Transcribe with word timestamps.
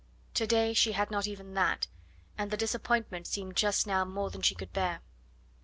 To 0.33 0.47
day 0.47 0.73
she 0.73 0.93
had 0.93 1.11
not 1.11 1.27
even 1.27 1.53
that, 1.53 1.85
and 2.35 2.49
the 2.49 2.57
disappointment 2.57 3.27
seemed 3.27 3.55
just 3.55 3.85
now 3.85 4.03
more 4.03 4.31
than 4.31 4.41
she 4.41 4.55
could 4.55 4.73
bear. 4.73 5.01